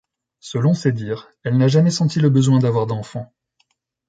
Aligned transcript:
Selon 0.39 0.73
ses 0.73 0.93
dires, 0.93 1.27
elle 1.43 1.59
n'a 1.59 1.67
jamais 1.67 1.91
senti 1.91 2.19
le 2.19 2.31
besoin 2.31 2.57
d'avoir 2.57 2.87
d'enfant. 2.87 3.31